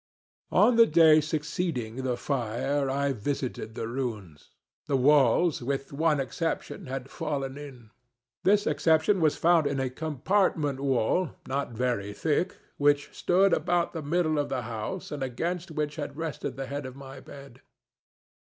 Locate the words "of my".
16.87-17.19